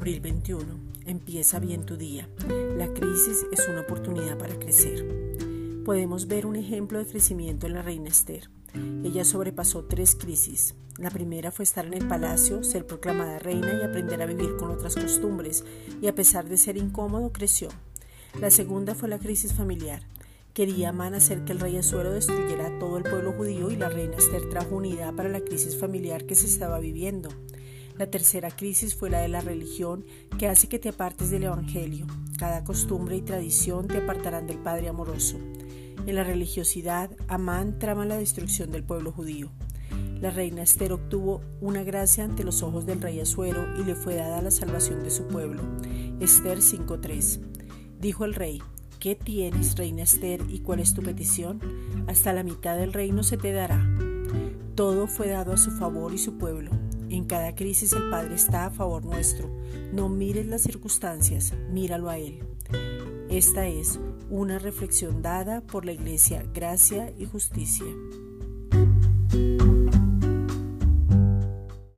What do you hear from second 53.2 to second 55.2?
se te dará. Todo